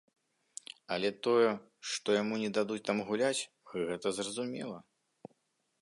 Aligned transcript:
Але 0.95 1.09
тое, 1.27 1.51
што 1.91 2.15
яму 2.21 2.35
не 2.45 2.49
дадуць 2.59 2.81
там 2.91 2.97
гуляць, 3.11 3.47
гэта 3.75 4.07
зразумела. 4.23 4.77